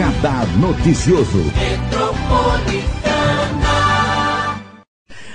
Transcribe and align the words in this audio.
Radar 0.00 0.46
Noticioso. 0.56 1.99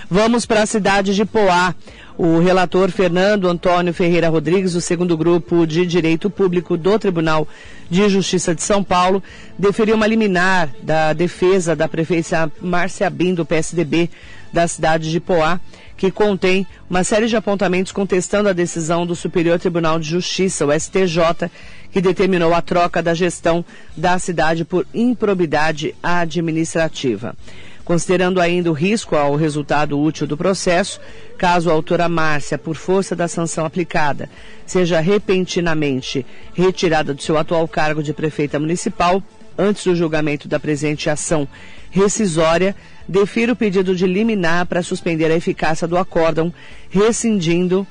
Vamos 0.10 0.46
para 0.46 0.62
a 0.62 0.65
cidade 0.68 1.15
de 1.15 1.26
Poá. 1.26 1.73
O 2.15 2.39
relator 2.39 2.92
Fernando 2.92 3.49
Antônio 3.49 3.94
Ferreira 3.94 4.29
Rodrigues, 4.29 4.74
do 4.74 4.79
segundo 4.79 5.17
grupo 5.17 5.65
de 5.65 5.85
Direito 5.85 6.29
Público 6.29 6.78
do 6.78 6.97
Tribunal 6.99 7.47
de 7.90 8.08
Justiça 8.08 8.54
de 8.54 8.62
São 8.62 8.83
Paulo, 8.83 9.22
deferiu 9.58 9.96
uma 9.96 10.08
liminar 10.08 10.69
da 10.81 11.12
defesa 11.12 11.76
da 11.76 11.87
prefeita 11.90 12.49
Márcia 12.62 13.10
Bim, 13.10 13.33
do 13.33 13.46
PSDB 13.46 14.10
da 14.54 14.68
cidade 14.68 15.12
de 15.12 15.19
Poá, 15.19 15.60
que 15.97 16.12
contém 16.12 16.67
uma 16.88 17.03
série 17.03 17.27
de 17.27 17.35
apontamentos 17.35 17.91
contestando 17.91 18.48
a 18.48 18.53
decisão 18.53 19.08
do 19.08 19.16
Superior 19.16 19.59
Tribunal 19.59 20.00
de 20.00 20.08
Justiça, 20.08 20.66
o 20.66 20.72
STJ, 20.72 21.50
que 21.92 22.00
determinou 22.00 22.53
a 22.53 22.62
troca 22.62 23.02
da 23.02 23.14
gestão 23.16 23.66
da 23.98 24.20
cidade 24.20 24.64
por 24.64 24.86
improbidade 24.94 25.95
administrativa 26.02 27.36
considerando 27.85 28.41
ainda 28.41 28.71
o 28.71 28.73
risco 28.73 29.16
ao 29.16 29.35
resultado 29.35 29.98
útil 29.98 30.25
do 30.25 30.35
processo, 30.35 30.99
caso 31.38 31.70
a 31.70 31.73
autora 31.73 32.09
Márcia, 32.09 32.58
por 32.58 32.75
força 32.75 33.16
da 33.16 33.27
sanção 33.27 33.63
aplicada, 33.63 34.27
seja 34.66 34.99
repentinamente 34.99 36.25
retirada 36.53 37.13
do 37.13 37.21
seu 37.21 37.38
atual 37.38 37.67
cargo 37.67 38.02
de 38.02 38.11
prefeita 38.11 38.59
municipal, 38.59 39.21
antes 39.58 39.85
do 39.85 39.95
julgamento 39.95 40.48
da 40.48 40.59
presente 40.59 41.09
ação 41.09 41.48
rescisória, 41.91 42.75
defiro 43.08 43.53
o 43.53 43.55
pedido 43.55 43.95
de 43.95 44.08
liminar 44.08 44.66
para 44.66 44.83
suspender 44.83 45.31
a 45.31 45.36
eficácia 45.36 45.88
do 45.88 45.97
acórdão, 45.97 46.52
rescindindo 46.89 47.88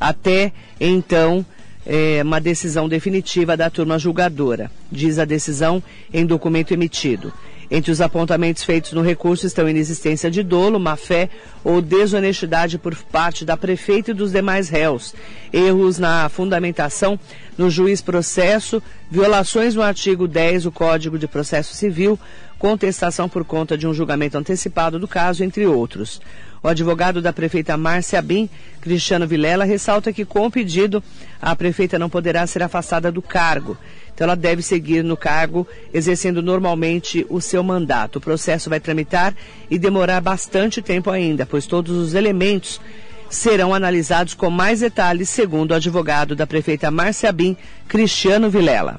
até 0.00 0.52
então 0.80 1.44
é, 1.86 2.22
uma 2.22 2.40
decisão 2.40 2.88
definitiva 2.88 3.56
da 3.56 3.68
turma 3.68 3.98
julgadora, 3.98 4.70
diz 4.90 5.18
a 5.18 5.24
decisão 5.24 5.82
em 6.12 6.24
documento 6.24 6.72
emitido. 6.72 7.32
Entre 7.74 7.90
os 7.90 8.00
apontamentos 8.00 8.62
feitos 8.62 8.92
no 8.92 9.02
recurso 9.02 9.48
estão 9.48 9.68
inexistência 9.68 10.30
de 10.30 10.44
dolo, 10.44 10.78
má-fé 10.78 11.28
ou 11.64 11.82
desonestidade 11.82 12.78
por 12.78 12.94
parte 12.94 13.44
da 13.44 13.56
prefeita 13.56 14.12
e 14.12 14.14
dos 14.14 14.30
demais 14.30 14.68
réus, 14.68 15.12
erros 15.52 15.98
na 15.98 16.28
fundamentação 16.28 17.18
no 17.58 17.68
juiz 17.68 18.00
processo, 18.00 18.80
violações 19.10 19.74
no 19.74 19.82
artigo 19.82 20.28
10 20.28 20.62
do 20.62 20.70
Código 20.70 21.18
de 21.18 21.26
Processo 21.26 21.74
Civil, 21.74 22.16
contestação 22.60 23.28
por 23.28 23.44
conta 23.44 23.76
de 23.76 23.88
um 23.88 23.92
julgamento 23.92 24.38
antecipado 24.38 24.96
do 24.96 25.08
caso, 25.08 25.42
entre 25.42 25.66
outros. 25.66 26.20
O 26.64 26.68
advogado 26.68 27.20
da 27.20 27.30
prefeita 27.30 27.76
Márcia 27.76 28.22
Bim, 28.22 28.48
Cristiano 28.80 29.26
Vilela, 29.26 29.66
ressalta 29.66 30.14
que 30.14 30.24
com 30.24 30.46
o 30.46 30.50
pedido 30.50 31.04
a 31.40 31.54
prefeita 31.54 31.98
não 31.98 32.08
poderá 32.08 32.46
ser 32.46 32.62
afastada 32.62 33.12
do 33.12 33.20
cargo. 33.20 33.76
Então, 34.14 34.24
ela 34.24 34.34
deve 34.34 34.62
seguir 34.62 35.04
no 35.04 35.14
cargo, 35.14 35.68
exercendo 35.92 36.40
normalmente 36.40 37.26
o 37.28 37.38
seu 37.38 37.62
mandato. 37.62 38.16
O 38.16 38.20
processo 38.20 38.70
vai 38.70 38.80
tramitar 38.80 39.34
e 39.70 39.78
demorar 39.78 40.22
bastante 40.22 40.80
tempo 40.80 41.10
ainda, 41.10 41.44
pois 41.44 41.66
todos 41.66 41.94
os 41.94 42.14
elementos 42.14 42.80
serão 43.28 43.74
analisados 43.74 44.32
com 44.32 44.48
mais 44.48 44.80
detalhes, 44.80 45.28
segundo 45.28 45.72
o 45.72 45.74
advogado 45.74 46.34
da 46.34 46.46
prefeita 46.46 46.90
Márcia 46.90 47.30
Bim, 47.30 47.58
Cristiano 47.86 48.48
Vilela. 48.48 48.98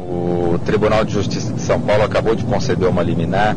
O 0.00 0.58
Tribunal 0.64 1.04
de 1.04 1.12
Justiça 1.12 1.52
de 1.52 1.60
São 1.60 1.78
Paulo 1.78 2.04
acabou 2.04 2.34
de 2.34 2.44
conceder 2.44 2.88
uma 2.88 3.02
liminar, 3.02 3.54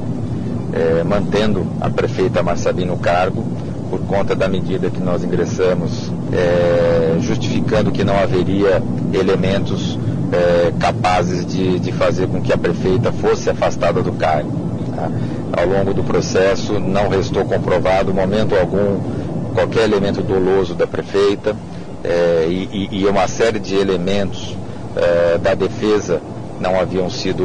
eh, 0.73 1.03
mantendo 1.03 1.65
a 1.81 1.89
prefeita 1.89 2.43
Márcia 2.43 2.71
Bim 2.73 2.85
no 2.85 2.97
cargo, 2.97 3.43
por 3.89 3.99
conta 4.01 4.35
da 4.35 4.47
medida 4.47 4.89
que 4.89 4.99
nós 4.99 5.23
ingressamos, 5.23 6.11
eh, 6.31 7.17
justificando 7.19 7.91
que 7.91 8.03
não 8.03 8.17
haveria 8.17 8.81
elementos 9.13 9.97
é, 10.31 10.71
capazes 10.79 11.45
de, 11.45 11.79
de 11.79 11.91
fazer 11.91 12.27
com 12.27 12.41
que 12.41 12.53
a 12.53 12.57
prefeita 12.57 13.11
fosse 13.11 13.49
afastada 13.49 14.01
do 14.01 14.11
cargo. 14.13 14.51
Tá? 14.95 15.09
Ao 15.61 15.65
longo 15.65 15.93
do 15.93 16.03
processo 16.03 16.79
não 16.79 17.09
restou 17.09 17.45
comprovado, 17.45 18.13
momento 18.13 18.55
algum, 18.55 18.99
qualquer 19.53 19.83
elemento 19.83 20.21
doloso 20.21 20.75
da 20.75 20.85
prefeita 20.85 21.55
é, 22.03 22.45
e, 22.47 22.89
e, 22.91 23.05
uma 23.07 23.27
série 23.27 23.59
de 23.59 23.75
elementos 23.75 24.55
é, 24.95 25.37
da 25.37 25.53
defesa 25.53 26.21
não 26.59 26.79
haviam 26.79 27.09
sido 27.09 27.43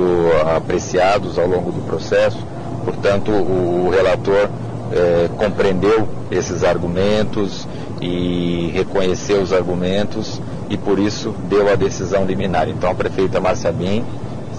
apreciados 0.55 1.39
ao 1.39 1.47
longo 1.47 1.73
do 1.73 1.81
processo. 1.83 2.39
Portanto, 2.85 3.31
o, 3.31 3.91
relator 3.91 4.49
é, 4.93 5.29
compreendeu 5.37 6.09
esses 6.31 6.63
argumentos 6.63 7.67
e 8.01 8.71
reconheceu 8.75 9.41
os 9.41 9.53
argumentos 9.53 10.41
e 10.69 10.77
por 10.77 10.99
isso 10.99 11.35
deu 11.49 11.71
a 11.71 11.75
decisão 11.75 12.25
liminar. 12.25 12.69
Então 12.69 12.91
a 12.91 12.95
prefeita 12.95 13.41
Márcia 13.41 13.73
Bin 13.73 14.05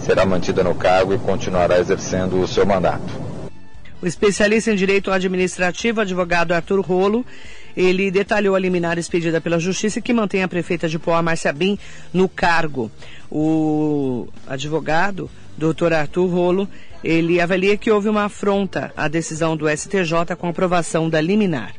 será 0.04 0.26
mantida 0.26 0.64
no 0.64 0.76
cargo 0.76 1.14
e 1.14 1.18
continuará 1.18 1.80
exercendo 1.80 2.42
o 2.42 2.48
seu 2.48 2.66
mandato. 2.66 3.26
O 4.02 4.08
especialista 4.08 4.72
em 4.72 4.76
direito 4.76 5.12
administrativo, 5.12 6.02
advogado 6.02 6.54
Arthur 6.54 6.82
Rolo, 6.82 7.26
ele 7.76 8.12
detalhou 8.12 8.56
a 8.56 8.60
liminar 8.60 8.98
expedida 8.98 9.42
pela 9.42 9.60
Justiça 9.60 10.00
que 10.00 10.14
mantém 10.14 10.44
a 10.44 10.48
prefeita 10.48 10.88
de 10.88 11.00
Poá, 11.00 11.22
Márcia 11.22 11.52
Bin, 11.52 11.78
no 12.14 12.30
cargo. 12.30 12.92
O 13.32 14.28
advogado, 14.48 15.30
doutor 15.58 15.92
Arthur 15.92 16.28
Rolo, 16.28 16.70
ele 17.06 17.40
avalia 17.40 17.78
que 17.78 17.92
houve 17.92 18.10
uma 18.10 18.26
afronta 18.26 18.92
à 18.98 19.08
decisão 19.08 19.56
do 19.56 19.70
STJ 19.70 20.36
com 20.38 20.50
aprovação 20.50 21.08
da 21.08 21.22
liminar. 21.22 21.74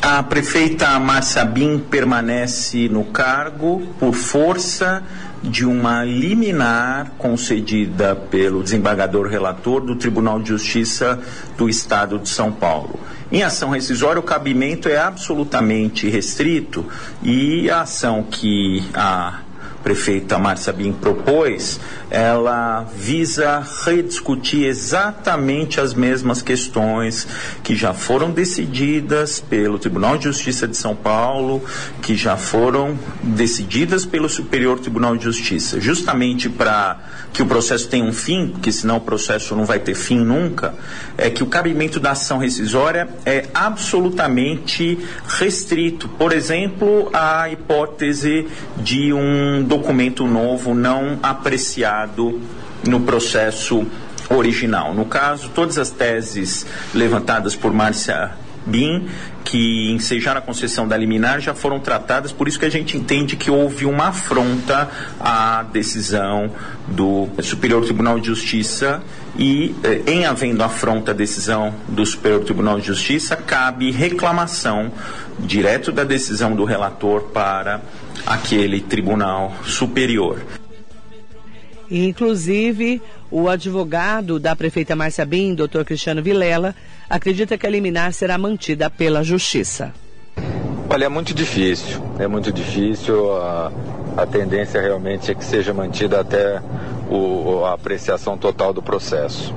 A 0.00 0.22
prefeita 0.22 0.98
Márcia 1.00 1.44
Bin 1.44 1.78
permanece 1.78 2.88
no 2.88 3.04
cargo 3.06 3.82
por 3.98 4.14
força 4.14 5.02
de 5.42 5.66
uma 5.66 6.04
liminar 6.04 7.12
concedida 7.18 8.14
pelo 8.14 8.62
desembargador 8.62 9.26
relator 9.26 9.80
do 9.80 9.96
Tribunal 9.96 10.40
de 10.40 10.50
Justiça 10.50 11.18
do 11.58 11.68
Estado 11.68 12.18
de 12.20 12.28
São 12.28 12.52
Paulo. 12.52 13.00
Em 13.32 13.42
ação 13.42 13.70
rescisória, 13.70 14.20
o 14.20 14.22
cabimento 14.22 14.88
é 14.88 14.96
absolutamente 14.96 16.08
restrito 16.08 16.86
e 17.22 17.68
a 17.68 17.82
ação 17.82 18.22
que 18.22 18.84
a 18.94 19.40
prefeita 19.82 20.38
Márcia 20.38 20.72
Bin 20.72 20.92
propôs, 20.92 21.80
ela 22.10 22.86
visa 22.94 23.66
rediscutir 23.84 24.64
exatamente 24.64 25.80
as 25.80 25.94
mesmas 25.94 26.42
questões 26.42 27.26
que 27.62 27.74
já 27.74 27.94
foram 27.94 28.30
decididas 28.30 29.40
pelo 29.40 29.78
Tribunal 29.78 30.18
de 30.18 30.24
Justiça 30.24 30.66
de 30.66 30.76
São 30.76 30.94
Paulo, 30.94 31.64
que 32.02 32.16
já 32.16 32.36
foram 32.36 32.98
decididas 33.22 34.04
pelo 34.04 34.28
Superior 34.28 34.78
Tribunal 34.78 35.16
de 35.16 35.24
Justiça, 35.24 35.80
justamente 35.80 36.48
para 36.48 36.98
que 37.32 37.42
o 37.42 37.46
processo 37.46 37.88
tenha 37.88 38.04
um 38.04 38.12
fim, 38.12 38.48
porque 38.48 38.72
senão 38.72 38.96
o 38.96 39.00
processo 39.00 39.54
não 39.54 39.64
vai 39.64 39.78
ter 39.78 39.94
fim 39.94 40.18
nunca, 40.18 40.74
é 41.16 41.30
que 41.30 41.42
o 41.42 41.46
cabimento 41.46 42.00
da 42.00 42.10
ação 42.10 42.38
rescisória 42.38 43.08
é 43.24 43.46
absolutamente 43.54 44.98
restrito. 45.26 46.08
Por 46.08 46.32
exemplo, 46.32 47.08
a 47.12 47.48
hipótese 47.48 48.48
de 48.78 49.12
um 49.12 49.62
documento 49.70 50.26
novo 50.26 50.74
não 50.74 51.20
apreciado 51.22 52.40
no 52.84 53.02
processo 53.02 53.86
original. 54.28 54.92
No 54.92 55.04
caso, 55.04 55.48
todas 55.54 55.78
as 55.78 55.90
teses 55.90 56.66
levantadas 56.92 57.54
por 57.54 57.72
Márcia 57.72 58.32
BIM, 58.70 59.08
que 59.44 59.90
ensejaram 59.90 60.38
a 60.38 60.42
concessão 60.42 60.86
da 60.86 60.96
liminar, 60.96 61.40
já 61.40 61.54
foram 61.54 61.80
tratadas, 61.80 62.32
por 62.32 62.46
isso 62.46 62.58
que 62.58 62.64
a 62.64 62.70
gente 62.70 62.96
entende 62.96 63.36
que 63.36 63.50
houve 63.50 63.84
uma 63.84 64.08
afronta 64.08 64.88
à 65.18 65.62
decisão 65.64 66.50
do 66.86 67.28
Superior 67.42 67.84
Tribunal 67.84 68.20
de 68.20 68.28
Justiça 68.28 69.02
e, 69.36 69.74
eh, 69.82 70.02
em 70.06 70.24
havendo 70.24 70.62
afronta 70.62 71.10
à 71.10 71.14
decisão 71.14 71.74
do 71.88 72.04
Superior 72.06 72.44
Tribunal 72.44 72.78
de 72.80 72.86
Justiça, 72.86 73.36
cabe 73.36 73.90
reclamação 73.90 74.92
direto 75.38 75.90
da 75.90 76.04
decisão 76.04 76.54
do 76.54 76.64
relator 76.64 77.22
para 77.32 77.80
aquele 78.26 78.80
tribunal 78.80 79.54
superior. 79.64 80.59
Inclusive, 81.90 83.02
o 83.30 83.48
advogado 83.48 84.38
da 84.38 84.54
prefeita 84.54 84.94
Márcia 84.94 85.26
Bim, 85.26 85.54
doutor 85.54 85.84
Cristiano 85.84 86.22
Vilela, 86.22 86.74
acredita 87.08 87.58
que 87.58 87.66
a 87.66 87.70
liminar 87.70 88.12
será 88.12 88.38
mantida 88.38 88.88
pela 88.88 89.24
Justiça. 89.24 89.92
Olha, 90.88 91.04
é 91.04 91.08
muito 91.08 91.34
difícil, 91.34 92.00
é 92.18 92.28
muito 92.28 92.52
difícil. 92.52 93.32
A, 93.36 93.72
a 94.16 94.26
tendência 94.26 94.80
realmente 94.80 95.30
é 95.30 95.34
que 95.34 95.44
seja 95.44 95.72
mantida 95.74 96.20
até 96.20 96.60
o, 97.08 97.64
a 97.64 97.74
apreciação 97.74 98.38
total 98.38 98.72
do 98.72 98.82
processo. 98.82 99.54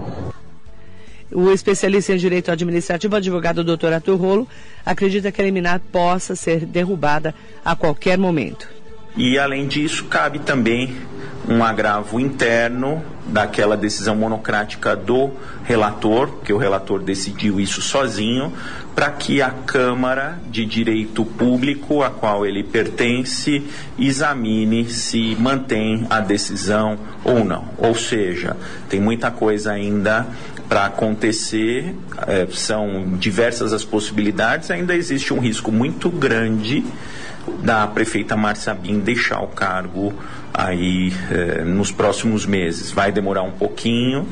O 1.31 1.51
especialista 1.51 2.13
em 2.13 2.18
direito 2.18 2.51
administrativo, 2.51 3.15
advogado 3.15 3.63
Dr. 3.63 3.94
Arthur 3.94 4.15
Rolo, 4.15 4.47
acredita 4.86 5.31
que 5.31 5.41
a 5.41 5.45
liminar 5.45 5.79
possa 5.91 6.36
ser 6.36 6.65
derrubada 6.65 7.33
a 7.65 7.75
qualquer 7.75 8.18
momento. 8.18 8.69
E 9.18 9.38
além 9.39 9.68
disso, 9.68 10.06
cabe 10.06 10.39
também 10.39 10.95
um 11.47 11.63
agravo 11.63 12.19
interno 12.19 13.03
daquela 13.25 13.75
decisão 13.75 14.15
monocrática 14.15 14.95
do 14.95 15.31
relator, 15.63 16.39
que 16.43 16.53
o 16.53 16.57
relator 16.57 17.01
decidiu 17.01 17.59
isso 17.59 17.81
sozinho, 17.81 18.53
para 18.95 19.09
que 19.09 19.41
a 19.41 19.49
Câmara 19.49 20.39
de 20.49 20.65
Direito 20.65 21.25
Público, 21.25 22.03
a 22.03 22.09
qual 22.09 22.45
ele 22.45 22.63
pertence, 22.63 23.65
examine 23.97 24.89
se 24.89 25.35
mantém 25.39 26.05
a 26.09 26.19
decisão 26.19 26.97
ou 27.23 27.43
não. 27.43 27.65
Ou 27.77 27.95
seja, 27.95 28.55
tem 28.89 28.99
muita 28.99 29.31
coisa 29.31 29.71
ainda 29.71 30.27
para 30.69 30.85
acontecer, 30.85 31.93
é, 32.25 32.47
são 32.51 33.15
diversas 33.17 33.73
as 33.73 33.83
possibilidades, 33.83 34.71
ainda 34.71 34.95
existe 34.95 35.33
um 35.33 35.39
risco 35.39 35.71
muito 35.71 36.09
grande 36.09 36.83
da 37.61 37.87
prefeita 37.87 38.35
Marcia 38.35 38.73
Bin 38.73 38.99
deixar 38.99 39.41
o 39.41 39.47
cargo 39.47 40.13
aí 40.53 41.11
eh, 41.31 41.63
nos 41.65 41.91
próximos 41.91 42.45
meses. 42.45 42.91
Vai 42.91 43.11
demorar 43.11 43.41
um 43.41 43.51
pouquinho, 43.51 44.27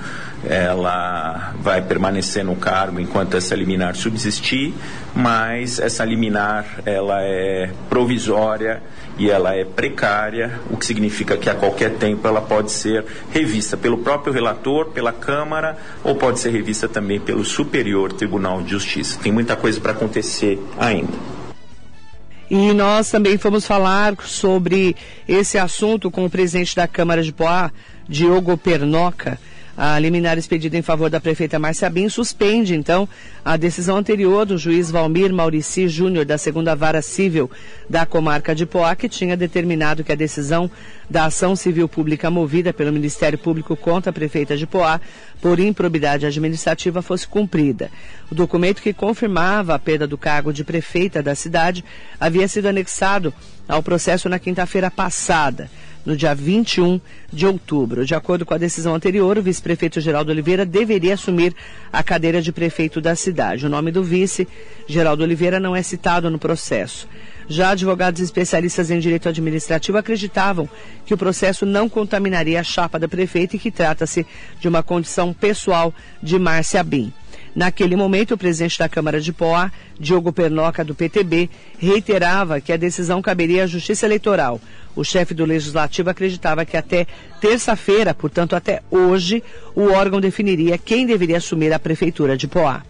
ela 0.47 1.53
vai 1.59 1.81
permanecer 1.81 2.43
no 2.43 2.55
cargo 2.55 2.99
enquanto 2.99 3.35
essa 3.35 3.55
liminar 3.55 3.95
subsistir, 3.95 4.73
mas 5.15 5.79
essa 5.79 6.05
liminar 6.05 6.65
ela 6.85 7.21
é 7.21 7.71
provisória 7.89 8.81
e 9.17 9.29
ela 9.29 9.55
é 9.55 9.65
precária, 9.65 10.59
o 10.69 10.77
que 10.77 10.85
significa 10.85 11.37
que 11.37 11.49
a 11.49 11.55
qualquer 11.55 11.91
tempo 11.95 12.27
ela 12.27 12.41
pode 12.41 12.71
ser 12.71 13.05
revista 13.31 13.75
pelo 13.75 13.97
próprio 13.99 14.33
relator, 14.33 14.87
pela 14.87 15.11
Câmara 15.11 15.77
ou 16.03 16.15
pode 16.15 16.39
ser 16.39 16.51
revista 16.51 16.87
também 16.87 17.19
pelo 17.19 17.43
Superior 17.43 18.13
Tribunal 18.13 18.61
de 18.61 18.71
Justiça. 18.71 19.19
Tem 19.21 19.31
muita 19.31 19.55
coisa 19.55 19.79
para 19.79 19.91
acontecer 19.91 20.59
ainda. 20.79 21.31
E 22.53 22.74
nós 22.74 23.09
também 23.09 23.38
fomos 23.38 23.65
falar 23.65 24.13
sobre 24.25 24.94
esse 25.25 25.57
assunto 25.57 26.12
com 26.12 26.25
o 26.25 26.30
presidente 26.30 26.75
da 26.75 26.86
Câmara 26.86 27.24
de 27.24 27.31
Poá, 27.31 27.71
Diogo 28.09 28.57
Pernoca. 28.57 29.39
A 29.83 29.98
liminar 29.98 30.38
expedida 30.38 30.78
em 30.78 30.83
favor 30.83 31.10
da 31.10 31.19
prefeita 31.19 31.57
Márcia 31.57 31.89
Bin 31.89 32.07
suspende, 32.07 32.75
então, 32.75 33.10
a 33.44 33.57
decisão 33.57 33.98
anterior 33.98 34.45
do 34.45 34.56
juiz 34.56 34.92
Valmir 34.92 35.33
Maurici 35.33 35.88
Júnior, 35.88 36.24
da 36.24 36.38
segunda 36.38 36.75
vara 36.75 37.01
civil 37.01 37.50
da 37.89 38.06
comarca 38.06 38.54
de 38.54 38.68
Poá, 38.68 38.95
que 38.95 39.10
tinha 39.10 39.36
determinado 39.36 40.04
que 40.04 40.12
a 40.12 40.16
decisão 40.16 40.69
da 41.10 41.25
ação 41.25 41.56
civil 41.56 41.89
pública 41.89 42.30
movida 42.30 42.72
pelo 42.72 42.94
Ministério 42.94 43.39
Público 43.39 43.75
contra 43.75 44.12
a 44.12 44.13
prefeita 44.13 44.56
de 44.56 44.68
Poá 44.68 45.01
por 45.42 45.60
improbidade 45.60 46.28
administrativa 46.28 47.01
fosse 47.01 47.28
cumprida. 47.28 47.89
O 48.31 48.36
documento 48.36 48.83
que 48.83 48.94
confirmava 48.94 49.74
a 49.74 49.80
perda 49.80 50.06
do 50.06 50.16
cargo 50.16 50.54
de 50.54 50.63
prefeita 50.63 51.24
da 51.24 51.33
cidade 51.33 51.83
havia 52.19 52.48
sido 52.48 52.68
anexado 52.68 53.33
ao 53.68 53.81
processo 53.81 54.30
na 54.30 54.38
quinta-feira 54.38 54.92
passada 54.92 55.72
no 56.06 56.15
dia 56.15 56.33
21 56.33 57.00
de 57.31 57.45
outubro. 57.45 58.06
De 58.06 58.15
acordo 58.15 58.45
com 58.45 58.53
a 58.53 58.57
decisão 58.57 58.95
anterior, 58.95 59.38
o 59.38 59.42
vice-prefeito 59.42 60.01
Geraldo 60.01 60.31
Oliveira 60.31 60.65
deveria 60.65 61.13
assumir 61.13 61.56
a 61.92 62.03
cadeira 62.03 62.42
de 62.42 62.51
prefeito 62.51 63.00
da 63.00 63.15
cidade. 63.15 63.65
O 63.65 63.69
nome 63.69 63.92
do 63.92 64.03
vice, 64.03 64.48
Geraldo 64.88 65.24
Oliveira, 65.24 65.59
não 65.59 65.75
é 65.75 65.81
citado 65.81 66.30
no 66.30 66.39
processo. 66.39 67.07
Já 67.48 67.71
advogados 67.71 68.21
especialistas 68.21 68.89
em 68.89 69.00
direito 69.00 69.27
administrativo 69.27 69.98
acreditavam 69.98 70.69
que 71.06 71.13
o 71.13 71.18
processo 71.18 71.65
não 71.65 71.89
contaminaria 71.89 72.59
a 72.59 72.63
chapa 72.63 72.97
da 72.97 73.07
prefeita 73.07 73.56
e 73.56 73.59
que 73.59 73.71
trata-se 73.71 74.25
de 74.59 74.68
uma 74.68 74.81
condição 74.81 75.33
pessoal 75.33 75.94
de 76.21 76.39
Márcia 76.39 76.83
Bim. 76.83 77.12
Naquele 77.56 77.95
momento, 77.95 78.33
o 78.33 78.38
presidente 78.38 78.80
da 78.80 78.88
Câmara 78.88 79.19
de 79.19 79.33
Poá, 79.33 79.71
Diogo 80.00 80.31
Pernoca, 80.31 80.86
do 80.86 80.95
PTB, 80.95 81.50
reiterava 81.77 82.62
que 82.62 82.71
a 82.71 82.77
decisão 82.77 83.21
caberia 83.21 83.65
à 83.65 83.68
Justiça 83.68 84.06
Eleitoral. 84.06 84.59
O 84.95 85.03
chefe 85.03 85.33
do 85.33 85.45
Legislativo 85.45 86.09
acreditava 86.09 86.65
que 86.65 86.77
até 86.77 87.06
terça-feira, 87.42 88.13
portanto 88.13 88.56
até 88.56 88.81
hoje, 88.89 89.44
o 89.75 89.92
órgão 89.92 90.21
definiria 90.21 90.77
quem 90.77 91.06
deveria 91.06 91.38
assumir 91.38 91.74
a 91.74 91.80
Prefeitura 91.80 92.38
de 92.38 92.48
Poá. 92.48 92.83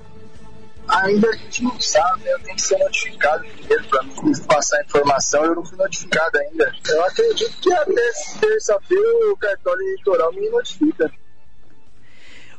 Ainda 0.88 1.30
a 1.30 1.34
gente 1.34 1.64
não 1.64 1.80
sabe, 1.80 2.28
eu 2.28 2.40
tenho 2.40 2.56
que 2.56 2.62
ser 2.62 2.78
notificado 2.78 3.46
primeiro 3.46 3.84
para 3.86 4.04
me 4.04 4.40
passar 4.46 4.84
informação, 4.84 5.46
eu 5.46 5.56
não 5.56 5.66
fui 5.66 5.78
notificado 5.78 6.38
ainda. 6.38 6.76
Eu 6.90 7.06
acredito 7.06 7.58
que 7.62 7.74
até 7.74 8.12
terça-feira 8.40 9.32
o 9.32 9.38
cartório 9.38 9.82
eleitoral 9.82 10.34
me 10.34 10.50
notifica. 10.50 11.12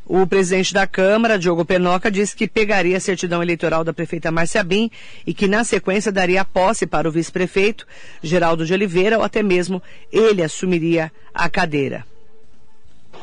O 0.04 0.26
presidente 0.26 0.75
da 0.75 0.87
Câmara, 0.87 1.38
Diogo 1.38 1.64
Penoca, 1.64 2.10
disse 2.10 2.34
que 2.34 2.49
pegaria 2.49 2.96
a 2.96 3.00
certidão 3.00 3.43
eleitoral 3.43 3.84
da 3.84 3.93
prefeita 3.93 4.32
Márcia 4.32 4.64
Bim 4.64 4.90
e 5.26 5.32
que, 5.32 5.46
na 5.46 5.62
sequência, 5.62 6.10
daria 6.10 6.44
posse 6.44 6.87
para 6.87 7.08
o 7.08 7.12
vice-prefeito, 7.12 7.87
Geraldo 8.22 8.66
de 8.66 8.75
Oliveira, 8.75 9.19
ou 9.19 9.25
até 9.25 9.43
mesmo 9.43 9.81
ele 10.10 10.43
assumiria 10.43 11.10
a 11.32 11.49
cadeira. 11.49 12.04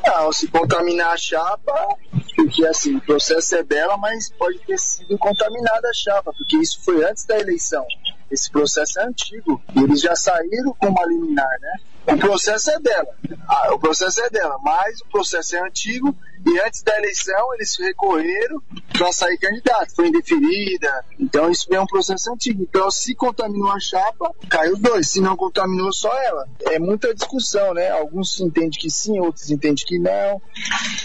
Não, 0.05 0.31
se 0.31 0.47
contaminar 0.47 1.11
a 1.11 1.17
chapa, 1.17 1.97
porque 2.35 2.65
assim, 2.65 2.95
o 2.95 3.01
processo 3.01 3.55
é 3.55 3.63
dela, 3.63 3.97
mas 3.97 4.31
pode 4.31 4.59
ter 4.59 4.79
sido 4.79 5.17
contaminada 5.17 5.89
a 5.89 5.93
chapa, 5.93 6.33
porque 6.33 6.57
isso 6.57 6.79
foi 6.83 7.03
antes 7.03 7.25
da 7.25 7.37
eleição. 7.37 7.85
Esse 8.31 8.49
processo 8.49 8.99
é 8.99 9.03
antigo. 9.03 9.61
E 9.75 9.83
eles 9.83 9.99
já 10.01 10.15
saíram 10.15 10.73
com 10.79 10.87
uma 10.87 11.05
liminar, 11.05 11.59
né? 11.59 11.73
O 12.07 12.17
processo 12.17 12.71
é 12.71 12.79
dela. 12.79 13.09
Ah, 13.47 13.73
o 13.73 13.79
processo 13.79 14.21
é 14.21 14.29
dela, 14.29 14.57
mas 14.63 15.01
o 15.01 15.05
processo 15.07 15.55
é 15.55 15.67
antigo 15.67 16.15
e 16.45 16.59
antes 16.61 16.81
da 16.83 16.97
eleição 16.97 17.53
eles 17.53 17.75
recorreram 17.77 18.61
para 18.93 19.11
sair 19.11 19.37
candidato. 19.37 19.95
Foi 19.95 20.07
indeferida. 20.07 21.05
Então 21.19 21.49
isso 21.49 21.67
é 21.73 21.79
um 21.79 21.85
processo 21.85 22.31
antigo. 22.31 22.63
Então 22.63 22.89
se 22.89 23.13
contaminou 23.15 23.71
a 23.71 23.79
chapa, 23.79 24.33
caiu 24.49 24.77
dois. 24.77 25.09
Se 25.09 25.21
não 25.21 25.35
contaminou 25.35 25.91
só 25.91 26.11
ela. 26.23 26.47
É 26.67 26.79
muita 26.79 27.13
discussão, 27.13 27.73
né? 27.73 27.89
Alguns 27.89 28.39
entendem 28.39 28.69
que 28.69 28.89
sim, 28.89 29.19
outros 29.19 29.49
entendem 29.49 29.83
que 29.85 29.99
não. 29.99 30.41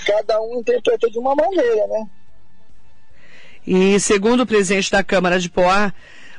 Cada 0.07 0.41
um 0.41 0.61
interpreta 0.61 1.11
de 1.11 1.19
uma 1.19 1.35
maneira, 1.35 1.87
né? 1.89 2.07
E 3.67 3.99
segundo 3.99 4.43
o 4.43 4.47
presidente 4.47 4.91
da 4.91 5.03
Câmara 5.03 5.41
de 5.41 5.49
Poá, 5.49 5.93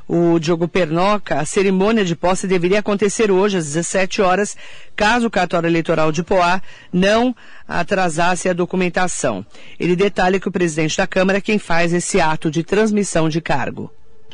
o 0.07 0.39
Diogo 0.39 0.67
Pernoca, 0.67 1.39
a 1.39 1.45
cerimônia 1.45 2.05
de 2.05 2.15
posse 2.15 2.47
deveria 2.47 2.79
acontecer 2.79 3.31
hoje 3.31 3.57
às 3.57 3.65
17 3.65 4.21
horas, 4.21 4.55
caso 4.95 5.27
o 5.27 5.31
cartório 5.31 5.67
eleitoral 5.67 6.11
de 6.11 6.23
Poá 6.23 6.61
não 6.93 7.35
atrasasse 7.67 8.47
a 8.47 8.53
documentação. 8.53 9.45
Ele 9.79 9.95
detalha 9.95 10.39
que 10.39 10.47
o 10.47 10.51
presidente 10.51 10.97
da 10.97 11.07
Câmara 11.07 11.39
é 11.39 11.41
quem 11.41 11.57
faz 11.57 11.93
esse 11.93 12.21
ato 12.21 12.51
de 12.51 12.63
transmissão 12.63 13.27
de 13.27 13.41
cargo. 13.41 13.91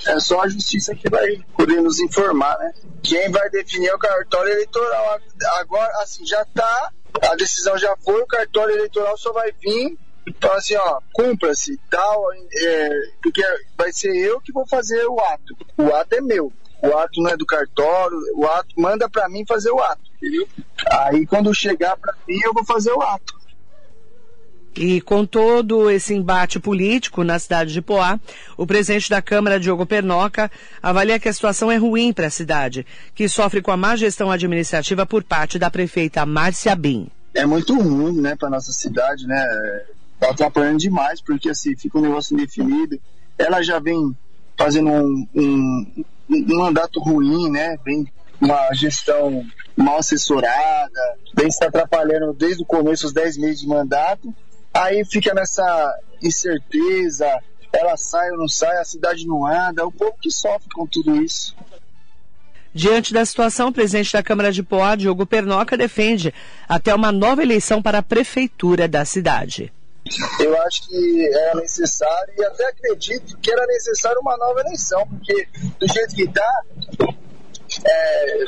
É 0.07 0.19
só 0.19 0.41
a 0.41 0.47
justiça 0.47 0.95
que 0.95 1.09
vai 1.09 1.27
poder 1.55 1.81
nos 1.81 1.99
informar, 1.99 2.57
né? 2.57 2.73
Quem 3.03 3.29
vai 3.29 3.49
definir 3.49 3.93
o 3.93 3.99
cartório 3.99 4.51
eleitoral. 4.51 5.19
Agora, 5.59 5.91
assim, 6.01 6.25
já 6.25 6.41
está, 6.41 6.91
a 7.21 7.35
decisão 7.35 7.77
já 7.77 7.95
foi, 7.97 8.21
o 8.21 8.25
cartório 8.25 8.75
eleitoral 8.75 9.17
só 9.17 9.31
vai 9.31 9.51
vir 9.61 9.97
então, 10.27 10.53
assim, 10.53 10.75
ó, 10.75 10.99
cumpra-se, 11.11 11.79
tal, 11.89 12.25
é, 12.33 12.89
porque 13.21 13.41
vai 13.77 13.91
ser 13.91 14.15
eu 14.15 14.39
que 14.39 14.51
vou 14.51 14.67
fazer 14.67 15.05
o 15.05 15.19
ato. 15.19 15.57
O 15.77 15.93
ato 15.93 16.15
é 16.15 16.21
meu. 16.21 16.51
O 16.81 16.97
ato 16.97 17.21
não 17.21 17.29
é 17.29 17.37
do 17.37 17.45
cartório, 17.45 18.17
o 18.35 18.45
ato 18.45 18.69
manda 18.75 19.07
para 19.07 19.29
mim 19.29 19.45
fazer 19.47 19.69
o 19.69 19.79
ato, 19.79 20.01
entendeu? 20.17 20.47
Aí 20.89 21.27
quando 21.27 21.53
chegar 21.53 21.95
para 21.95 22.13
mim, 22.27 22.39
eu 22.43 22.53
vou 22.53 22.65
fazer 22.65 22.91
o 22.91 23.01
ato. 23.01 23.39
E 24.75 25.01
com 25.01 25.25
todo 25.25 25.91
esse 25.91 26.13
embate 26.13 26.59
político 26.59 27.23
na 27.23 27.37
cidade 27.37 27.73
de 27.73 27.81
Poá, 27.81 28.19
o 28.57 28.65
presidente 28.65 29.09
da 29.09 29.21
Câmara, 29.21 29.59
Diogo 29.59 29.85
Pernoca, 29.85 30.49
avalia 30.81 31.19
que 31.19 31.27
a 31.27 31.33
situação 31.33 31.71
é 31.71 31.75
ruim 31.75 32.13
para 32.13 32.27
a 32.27 32.31
cidade, 32.31 32.85
que 33.13 33.27
sofre 33.27 33.61
com 33.61 33.71
a 33.71 33.77
má 33.77 33.95
gestão 33.95 34.31
administrativa 34.31 35.05
por 35.05 35.23
parte 35.23 35.59
da 35.59 35.69
prefeita 35.69 36.25
Márcia 36.25 36.75
Bin. 36.75 37.09
É 37.33 37.45
muito 37.45 37.79
ruim, 37.79 38.21
né, 38.21 38.35
para 38.35 38.49
nossa 38.49 38.71
cidade, 38.71 39.27
né? 39.27 39.45
Tá 40.21 40.29
atrapalhando 40.29 40.77
demais, 40.77 41.19
porque 41.19 41.49
assim, 41.49 41.75
fica 41.75 41.97
um 41.97 42.01
negócio 42.01 42.35
indefinido. 42.35 42.99
Ela 43.39 43.63
já 43.63 43.79
vem 43.79 44.15
fazendo 44.55 44.89
um, 44.91 45.27
um, 45.33 46.05
um 46.29 46.57
mandato 46.59 46.99
ruim, 46.99 47.49
né? 47.49 47.75
Vem 47.83 48.05
uma 48.39 48.71
gestão 48.73 49.43
mal 49.75 49.97
assessorada, 49.97 51.17
vem 51.35 51.49
se 51.49 51.63
atrapalhando 51.63 52.33
desde 52.33 52.61
o 52.61 52.65
começo, 52.65 53.07
os 53.07 53.13
10 53.13 53.37
meses 53.37 53.61
de 53.61 53.67
mandato. 53.67 54.33
Aí 54.71 55.03
fica 55.03 55.33
nessa 55.33 55.99
incerteza, 56.21 57.27
ela 57.73 57.97
sai 57.97 58.29
ou 58.31 58.37
não 58.37 58.47
sai, 58.47 58.77
a 58.77 58.85
cidade 58.85 59.25
não 59.25 59.45
anda, 59.45 59.85
o 59.85 59.91
povo 59.91 60.15
que 60.21 60.31
sofre 60.31 60.69
com 60.69 60.85
tudo 60.85 61.15
isso. 61.23 61.55
Diante 62.73 63.11
da 63.11 63.25
situação, 63.25 63.69
o 63.69 63.73
presidente 63.73 64.13
da 64.13 64.23
Câmara 64.23 64.51
de 64.51 64.61
Poá, 64.61 64.95
Diogo 64.95 65.25
Pernoca, 65.25 65.75
defende 65.75 66.33
até 66.69 66.93
uma 66.93 67.11
nova 67.11 67.41
eleição 67.41 67.81
para 67.81 67.97
a 67.97 68.03
prefeitura 68.03 68.87
da 68.87 69.03
cidade 69.03 69.73
eu 70.39 70.61
acho 70.63 70.87
que 70.87 71.27
era 71.27 71.55
necessário 71.55 72.33
e 72.37 72.43
até 72.45 72.65
acredito 72.67 73.37
que 73.37 73.51
era 73.51 73.65
necessário 73.67 74.19
uma 74.21 74.37
nova 74.37 74.61
eleição, 74.61 75.07
porque 75.07 75.47
do 75.79 75.87
jeito 75.87 76.15
que 76.15 76.23
está, 76.23 76.63
é, 77.85 78.43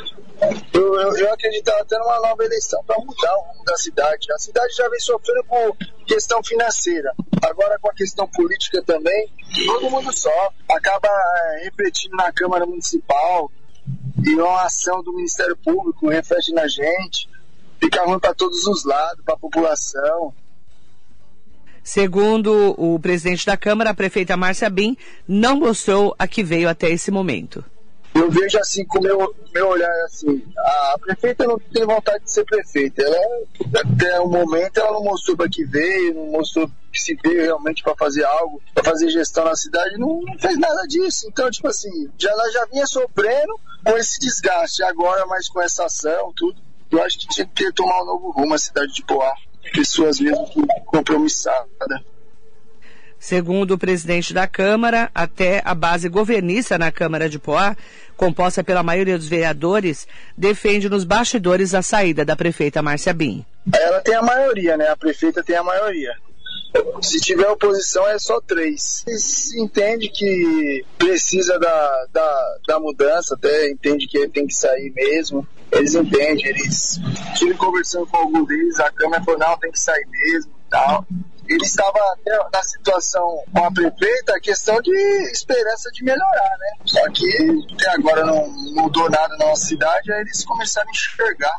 eu, 0.72 1.00
eu, 1.00 1.16
eu, 1.16 1.32
acreditava 1.32 1.80
até 1.80 1.98
numa 1.98 2.20
nova 2.20 2.44
eleição 2.44 2.82
para 2.84 2.98
mudar 2.98 3.34
o 3.36 3.42
rumo 3.42 3.64
da 3.64 3.76
cidade. 3.76 4.32
A 4.32 4.38
cidade 4.38 4.74
já 4.74 4.88
vem 4.88 5.00
sofrendo 5.00 5.44
por 5.44 5.76
questão 6.06 6.42
financeira, 6.42 7.12
agora 7.42 7.78
com 7.78 7.90
a 7.90 7.94
questão 7.94 8.28
política 8.28 8.82
também, 8.84 9.32
todo 9.66 9.90
mundo 9.90 10.12
só 10.12 10.50
acaba 10.70 11.08
é, 11.08 11.64
refletindo 11.64 12.16
na 12.16 12.32
Câmara 12.32 12.66
Municipal 12.66 13.50
e 14.24 14.34
uma 14.34 14.62
ação 14.64 15.02
do 15.02 15.12
Ministério 15.12 15.56
Público 15.56 16.08
reflete 16.08 16.52
na 16.52 16.66
gente. 16.66 17.28
fica 17.80 18.04
ruim 18.04 18.18
para 18.18 18.34
todos 18.34 18.66
os 18.66 18.84
lados, 18.84 19.24
para 19.24 19.34
a 19.34 19.38
população. 19.38 20.34
Segundo 21.84 22.74
o 22.78 22.98
presidente 22.98 23.44
da 23.44 23.58
Câmara, 23.58 23.90
a 23.90 23.94
prefeita 23.94 24.38
Márcia 24.38 24.70
Bim 24.70 24.96
não 25.28 25.60
mostrou 25.60 26.16
a 26.18 26.26
que 26.26 26.42
veio 26.42 26.66
até 26.66 26.88
esse 26.88 27.10
momento. 27.10 27.62
Eu 28.14 28.30
vejo 28.30 28.58
assim, 28.58 28.86
com 28.86 29.00
o 29.00 29.02
meu, 29.02 29.34
meu 29.52 29.68
olhar 29.68 29.92
assim, 30.06 30.42
a 30.56 30.96
prefeita 30.98 31.44
não 31.44 31.58
tem 31.58 31.84
vontade 31.84 32.24
de 32.24 32.32
ser 32.32 32.44
prefeita. 32.44 33.02
Ela, 33.02 33.16
até 33.82 34.18
o 34.18 34.28
momento, 34.28 34.78
ela 34.78 34.92
não 34.92 35.04
mostrou 35.04 35.36
para 35.36 35.48
que 35.48 35.62
veio, 35.66 36.14
não 36.14 36.26
mostrou 36.28 36.70
que 36.90 37.00
se 37.00 37.18
veio 37.22 37.42
realmente 37.42 37.82
para 37.82 37.94
fazer 37.96 38.24
algo, 38.24 38.62
para 38.72 38.84
fazer 38.84 39.10
gestão 39.10 39.44
na 39.44 39.54
cidade, 39.54 39.98
não, 39.98 40.22
não, 40.22 40.38
fez 40.38 40.56
nada 40.56 40.86
disso. 40.86 41.26
Então, 41.28 41.50
tipo 41.50 41.68
assim, 41.68 42.08
já, 42.16 42.30
ela 42.30 42.50
já 42.50 42.64
vinha 42.66 42.86
sofrendo 42.86 43.60
com 43.84 43.98
esse 43.98 44.18
desgaste, 44.20 44.82
agora 44.84 45.26
mais 45.26 45.50
com 45.50 45.60
essa 45.60 45.84
ação, 45.84 46.32
tudo. 46.34 46.56
Eu 46.90 47.02
acho 47.02 47.18
que 47.18 47.26
tinha 47.28 47.46
que 47.46 47.72
tomar 47.72 48.02
um 48.02 48.06
novo 48.06 48.30
rumo 48.30 48.54
a 48.54 48.58
cidade 48.58 48.94
de 48.94 49.04
Poá 49.04 49.34
pessoas 49.72 50.20
mesmo 50.20 50.46
compromissadas. 50.86 52.02
Segundo 53.18 53.72
o 53.72 53.78
presidente 53.78 54.34
da 54.34 54.46
Câmara, 54.46 55.10
até 55.14 55.62
a 55.64 55.74
base 55.74 56.10
governista 56.10 56.76
na 56.76 56.92
Câmara 56.92 57.26
de 57.26 57.38
Poá, 57.38 57.74
composta 58.18 58.62
pela 58.62 58.82
maioria 58.82 59.16
dos 59.16 59.26
vereadores, 59.26 60.06
defende 60.36 60.90
nos 60.90 61.04
bastidores 61.04 61.74
a 61.74 61.80
saída 61.80 62.22
da 62.22 62.36
prefeita 62.36 62.82
Márcia 62.82 63.14
Bim. 63.14 63.42
Ela 63.72 64.00
tem 64.02 64.14
a 64.14 64.20
maioria, 64.20 64.76
né? 64.76 64.88
A 64.88 64.96
prefeita 64.96 65.42
tem 65.42 65.56
a 65.56 65.62
maioria. 65.62 66.14
Se 67.00 67.20
tiver 67.20 67.48
oposição, 67.48 68.06
é 68.08 68.18
só 68.18 68.40
três. 68.40 69.04
Eles 69.06 69.54
entende 69.54 70.10
que 70.10 70.84
precisa 70.98 71.58
da, 71.58 72.06
da, 72.12 72.56
da 72.66 72.80
mudança, 72.80 73.34
até 73.34 73.70
entende 73.70 74.06
que 74.06 74.28
tem 74.28 74.46
que 74.46 74.54
sair 74.54 74.92
mesmo. 74.94 75.46
Eles 75.74 75.94
entendem, 75.94 76.46
eles 76.46 77.00
estive 77.32 77.54
conversando 77.54 78.06
com 78.06 78.16
algum 78.16 78.44
deles, 78.44 78.78
a 78.80 78.90
Câmara 78.92 79.22
falou, 79.22 79.40
não, 79.40 79.58
tem 79.58 79.70
que 79.70 79.80
sair 79.80 80.06
mesmo 80.06 80.52
e 80.66 80.70
tal. 80.70 81.06
Ele 81.46 81.64
estava 81.64 81.98
na 82.52 82.62
situação 82.62 83.42
com 83.52 83.64
a 83.64 83.70
prefeita, 83.70 84.40
questão 84.40 84.80
de 84.80 84.96
esperança 85.30 85.90
de 85.92 86.02
melhorar, 86.02 86.56
né? 86.58 86.84
Só 86.86 87.10
que 87.10 87.26
até 87.74 87.90
agora 87.90 88.24
não 88.24 88.48
mudou 88.74 89.10
nada 89.10 89.36
na 89.36 89.46
nossa 89.46 89.66
cidade, 89.66 90.10
aí 90.10 90.22
eles 90.22 90.44
começaram 90.44 90.88
a 90.88 90.90
enxergar 90.90 91.54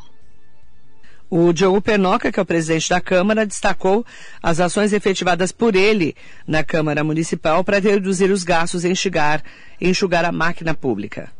o 1.29 1.51
Diogo 1.51 1.81
Penoca, 1.81 2.31
que 2.31 2.39
é 2.39 2.43
o 2.43 2.45
presidente 2.45 2.89
da 2.89 3.01
Câmara, 3.01 3.45
destacou 3.45 4.05
as 4.41 4.59
ações 4.59 4.93
efetivadas 4.93 5.51
por 5.51 5.75
ele 5.75 6.15
na 6.47 6.63
Câmara 6.63 7.03
Municipal 7.03 7.63
para 7.63 7.79
reduzir 7.79 8.31
os 8.31 8.43
gastos 8.43 8.85
e 8.85 8.89
enxugar, 8.89 9.43
enxugar 9.81 10.23
a 10.23 10.31
máquina 10.31 10.73
pública. 10.73 11.31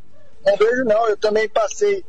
Não 0.45 0.57
vejo 0.57 0.83
não, 0.85 1.09
eu 1.09 1.17
também 1.17 1.49
passei 1.49 2.03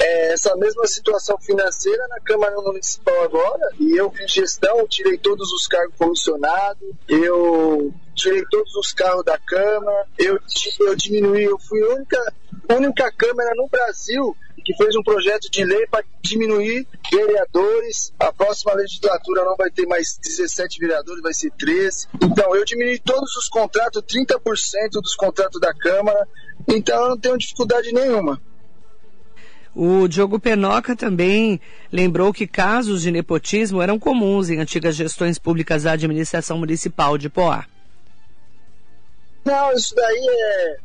é, 0.00 0.32
essa 0.32 0.54
mesma 0.56 0.86
situação 0.86 1.36
financeira 1.38 2.06
na 2.08 2.20
Câmara 2.20 2.54
Municipal 2.60 3.22
agora 3.22 3.68
e 3.78 3.96
eu 3.96 4.10
fiz 4.10 4.30
gestão, 4.30 4.86
tirei 4.86 5.18
todos 5.18 5.52
os 5.52 5.66
cargos 5.66 5.96
comissionados, 5.96 6.88
eu 7.08 7.92
tirei 8.14 8.44
todos 8.50 8.74
os 8.76 8.92
carros 8.92 9.24
da 9.24 9.38
Câmara, 9.38 10.06
eu, 10.18 10.38
eu 10.80 10.96
diminuí, 10.96 11.44
eu 11.44 11.58
fui 11.58 11.82
a 11.82 11.94
única, 11.94 12.34
única 12.70 13.12
Câmara 13.12 13.54
no 13.56 13.68
Brasil 13.68 14.36
que 14.68 14.76
fez 14.76 14.94
um 14.96 15.02
projeto 15.02 15.50
de 15.50 15.64
lei 15.64 15.86
para 15.86 16.04
diminuir 16.20 16.86
vereadores. 17.10 18.12
A 18.18 18.30
próxima 18.30 18.74
legislatura 18.74 19.42
não 19.42 19.56
vai 19.56 19.70
ter 19.70 19.86
mais 19.86 20.18
17 20.22 20.78
vereadores, 20.78 21.22
vai 21.22 21.32
ser 21.32 21.50
13. 21.52 22.06
Então, 22.22 22.54
eu 22.54 22.64
diminui 22.66 22.98
todos 22.98 23.34
os 23.36 23.48
contratos, 23.48 24.02
30% 24.02 25.00
dos 25.00 25.14
contratos 25.14 25.58
da 25.58 25.72
Câmara. 25.72 26.28
Então, 26.66 27.02
eu 27.02 27.08
não 27.10 27.18
tenho 27.18 27.38
dificuldade 27.38 27.92
nenhuma. 27.92 28.40
O 29.74 30.08
Diogo 30.08 30.40
Penoca 30.40 30.96
também 30.96 31.60
lembrou 31.92 32.32
que 32.32 32.48
casos 32.48 33.02
de 33.02 33.12
nepotismo 33.12 33.80
eram 33.80 33.96
comuns 33.96 34.50
em 34.50 34.58
antigas 34.58 34.96
gestões 34.96 35.38
públicas 35.38 35.84
da 35.84 35.92
administração 35.92 36.58
municipal 36.58 37.16
de 37.16 37.28
Poá. 37.28 37.64
Não, 39.44 39.72
isso 39.72 39.94
daí 39.94 40.26
é, 40.28 40.76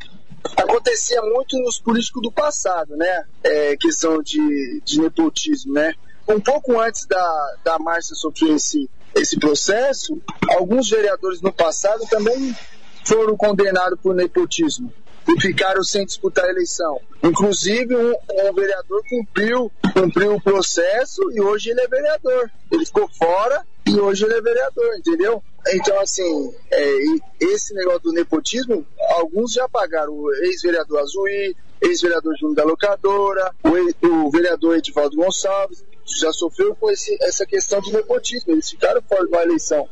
acontecia 0.62 1.22
muito 1.24 1.58
nos 1.60 1.80
políticos 1.80 2.22
do 2.22 2.32
passado, 2.32 2.96
né? 2.96 3.26
É, 3.44 3.76
questão 3.78 4.22
de, 4.22 4.82
de 4.86 5.02
nepotismo, 5.02 5.74
né? 5.74 5.94
Um 6.28 6.40
pouco 6.40 6.80
antes 6.80 7.06
da, 7.08 7.56
da 7.64 7.80
Márcia 7.80 8.16
sofrer 8.16 8.54
esse, 8.54 8.88
esse 9.16 9.40
processo, 9.40 10.22
alguns 10.50 10.90
vereadores 10.90 11.42
no 11.42 11.52
passado 11.52 12.06
também 12.10 12.56
foram 13.04 13.36
condenados 13.36 14.00
por 14.00 14.14
nepotismo 14.14 14.94
e 15.28 15.42
ficaram 15.42 15.84
sem 15.84 16.06
disputar 16.06 16.46
a 16.46 16.50
eleição. 16.50 17.00
Inclusive, 17.24 17.96
um, 17.96 18.12
um, 18.12 18.54
vereador 18.54 19.02
cumpriu, 19.10 19.72
cumpriu 19.94 20.36
o 20.36 20.42
processo 20.42 21.22
e 21.32 21.42
hoje 21.42 21.70
ele 21.72 21.82
é 21.82 21.88
vereador. 21.88 22.52
Ele 22.72 22.86
ficou 22.86 23.10
fora 23.18 23.66
e 23.86 24.00
hoje 24.00 24.26
ele 24.26 24.36
é 24.36 24.42
vereador, 24.42 24.96
entendeu? 24.98 25.44
Então, 25.68 26.00
assim, 26.00 26.54
é, 26.72 26.98
esse 27.40 27.74
negócio 27.74 28.02
do 28.02 28.14
nepotismo, 28.14 28.86
alguns 29.12 29.54
já 29.54 29.68
pagaram. 29.70 30.14
O 30.14 30.34
ex-vereador 30.44 31.00
Azuí, 31.00 31.56
ex-vereador 31.82 32.36
Júnior 32.38 32.56
da 32.56 32.64
Locadora, 32.66 33.54
o, 33.64 34.08
o 34.08 34.32
vereador 34.32 34.78
Edivaldo 34.78 35.16
Gonçalves, 35.16 35.84
já 36.06 36.32
sofreu 36.34 36.76
com 36.76 36.92
esse, 36.92 37.18
essa 37.22 37.46
questão 37.46 37.80
de 37.80 37.94
nepotismo. 37.94 38.52
Eles 38.52 38.70
ficaram 38.70 39.02
fora 39.02 39.24
de 39.26 39.30
uma 39.30 39.44
eleição. 39.44 39.88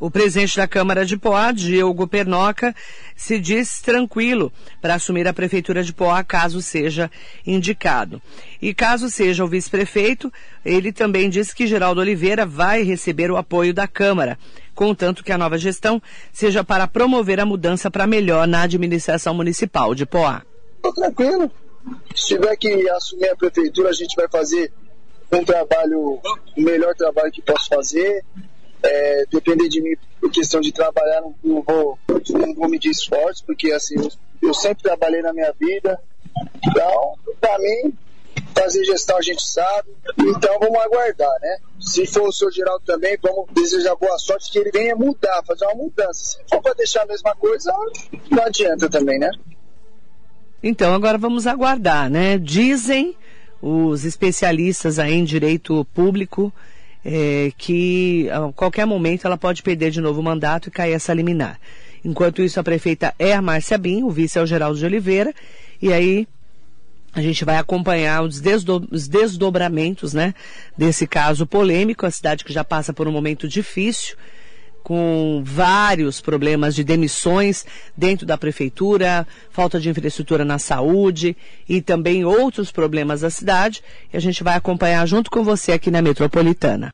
O 0.00 0.10
presidente 0.10 0.56
da 0.56 0.66
Câmara 0.66 1.04
de 1.04 1.18
Poá, 1.18 1.52
Diogo 1.52 2.08
Pernoca, 2.08 2.74
se 3.14 3.38
diz 3.38 3.82
tranquilo 3.82 4.50
para 4.80 4.94
assumir 4.94 5.28
a 5.28 5.32
Prefeitura 5.34 5.84
de 5.84 5.92
Poá 5.92 6.24
caso 6.24 6.62
seja 6.62 7.10
indicado. 7.46 8.20
E 8.62 8.72
caso 8.72 9.10
seja 9.10 9.44
o 9.44 9.46
vice-prefeito, 9.46 10.32
ele 10.64 10.90
também 10.90 11.28
disse 11.28 11.54
que 11.54 11.66
Geraldo 11.66 12.00
Oliveira 12.00 12.46
vai 12.46 12.82
receber 12.82 13.30
o 13.30 13.36
apoio 13.36 13.74
da 13.74 13.86
Câmara, 13.86 14.38
contanto 14.74 15.22
que 15.22 15.32
a 15.32 15.38
nova 15.38 15.58
gestão 15.58 16.00
seja 16.32 16.64
para 16.64 16.88
promover 16.88 17.38
a 17.38 17.44
mudança 17.44 17.90
para 17.90 18.06
melhor 18.06 18.48
na 18.48 18.62
administração 18.62 19.34
municipal 19.34 19.94
de 19.94 20.06
Poá. 20.06 20.40
Estou 20.76 20.94
tranquilo. 20.94 21.50
Se 22.14 22.28
tiver 22.28 22.56
que 22.56 22.88
assumir 22.88 23.28
a 23.28 23.36
Prefeitura, 23.36 23.90
a 23.90 23.92
gente 23.92 24.16
vai 24.16 24.28
fazer 24.28 24.72
um 25.30 25.44
trabalho, 25.44 26.18
o 26.56 26.60
melhor 26.60 26.94
trabalho 26.94 27.30
que 27.30 27.42
posso 27.42 27.68
fazer 27.68 28.24
é, 28.82 29.24
depender 29.30 29.68
de 29.68 29.80
mim 29.80 29.96
por 30.20 30.30
questão 30.30 30.60
de 30.60 30.72
trabalhar, 30.72 31.20
não, 31.20 31.34
não, 31.42 31.62
vou, 31.62 31.98
não 32.08 32.54
vou 32.54 32.68
medir 32.68 32.90
esforço, 32.90 33.44
porque 33.44 33.72
assim, 33.72 33.96
eu, 33.96 34.10
eu 34.42 34.54
sempre 34.54 34.82
trabalhei 34.82 35.22
na 35.22 35.32
minha 35.32 35.52
vida. 35.58 36.00
Então, 36.64 37.14
para 37.40 37.58
mim, 37.58 37.92
fazer 38.54 38.84
gestão 38.84 39.16
a 39.16 39.22
gente 39.22 39.42
sabe. 39.42 39.90
Então 40.18 40.58
vamos 40.58 40.78
aguardar, 40.78 41.32
né? 41.40 41.58
Se 41.80 42.06
for 42.06 42.28
o 42.28 42.32
seu 42.32 42.50
Geraldo 42.50 42.84
também, 42.84 43.16
vamos 43.22 43.46
desejar 43.52 43.94
boa 43.96 44.18
sorte 44.18 44.50
que 44.50 44.58
ele 44.58 44.70
venha 44.70 44.94
mudar, 44.94 45.42
fazer 45.46 45.64
uma 45.66 45.74
mudança. 45.74 46.24
Se 46.24 46.38
for 46.48 46.62
para 46.62 46.74
deixar 46.74 47.02
a 47.02 47.06
mesma 47.06 47.34
coisa, 47.36 47.72
não 48.30 48.42
adianta 48.42 48.88
também, 48.88 49.18
né? 49.18 49.30
Então 50.62 50.94
agora 50.94 51.16
vamos 51.16 51.46
aguardar, 51.46 52.10
né? 52.10 52.38
Dizem 52.38 53.16
os 53.62 54.04
especialistas 54.04 54.98
aí 54.98 55.14
em 55.14 55.24
direito 55.24 55.84
público 55.94 56.52
é, 57.04 57.52
que 57.56 58.28
a 58.30 58.52
qualquer 58.52 58.86
momento 58.86 59.26
ela 59.26 59.36
pode 59.36 59.62
perder 59.62 59.90
de 59.90 60.00
novo 60.00 60.20
o 60.20 60.24
mandato 60.24 60.68
e 60.68 60.70
cair 60.70 60.92
essa 60.92 61.14
liminar. 61.14 61.58
Enquanto 62.04 62.42
isso, 62.42 62.58
a 62.58 62.64
prefeita 62.64 63.14
é 63.18 63.32
a 63.32 63.42
Márcia 63.42 63.76
Bin, 63.76 64.02
o 64.02 64.10
vice 64.10 64.38
é 64.38 64.42
o 64.42 64.46
Geraldo 64.46 64.78
de 64.78 64.84
Oliveira, 64.84 65.34
e 65.80 65.92
aí 65.92 66.26
a 67.12 67.20
gente 67.20 67.44
vai 67.44 67.56
acompanhar 67.56 68.22
os, 68.22 68.40
desdo 68.40 68.86
os 68.90 69.08
desdobramentos 69.08 70.14
né, 70.14 70.34
desse 70.76 71.06
caso 71.06 71.46
polêmico, 71.46 72.06
a 72.06 72.10
cidade 72.10 72.44
que 72.44 72.52
já 72.52 72.64
passa 72.64 72.92
por 72.92 73.08
um 73.08 73.12
momento 73.12 73.48
difícil, 73.48 74.16
com 74.82 75.42
vários 75.44 76.20
problemas 76.20 76.74
de 76.74 76.82
demissões 76.82 77.66
dentro 77.96 78.24
da 78.24 78.38
prefeitura, 78.38 79.26
falta 79.50 79.78
de 79.78 79.90
infraestrutura 79.90 80.44
na 80.44 80.58
saúde 80.58 81.36
e 81.68 81.82
também 81.82 82.24
outros 82.24 82.72
problemas 82.72 83.20
da 83.20 83.28
cidade. 83.28 83.82
E 84.12 84.16
a 84.16 84.20
gente 84.20 84.42
vai 84.42 84.56
acompanhar 84.56 85.06
junto 85.06 85.30
com 85.30 85.44
você 85.44 85.72
aqui 85.72 85.90
na 85.90 86.00
Metropolitana. 86.00 86.88